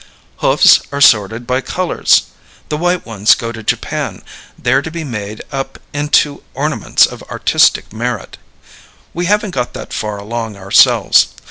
Hoofs 0.37 0.79
are 0.91 0.99
sorted 0.99 1.45
by 1.45 1.61
colors. 1.61 2.23
The 2.69 2.77
white 2.77 3.05
ones 3.05 3.35
go 3.35 3.51
to 3.51 3.61
Japan, 3.61 4.23
there 4.57 4.81
to 4.81 4.89
be 4.89 5.03
made 5.03 5.43
up 5.51 5.77
into 5.93 6.41
ornaments 6.55 7.05
of 7.05 7.21
artistic 7.29 7.93
merit. 7.93 8.39
We 9.13 9.25
haven't 9.27 9.51
got 9.51 9.73
that 9.73 9.93
far 9.93 10.17
along 10.17 10.57
ourselves. 10.57 11.27